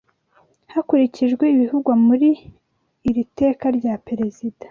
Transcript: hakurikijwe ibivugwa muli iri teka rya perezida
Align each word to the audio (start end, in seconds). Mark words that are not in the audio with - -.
hakurikijwe 0.73 1.43
ibivugwa 1.55 1.93
muli 2.05 2.29
iri 3.09 3.23
teka 3.39 3.65
rya 3.77 3.93
perezida 4.07 4.57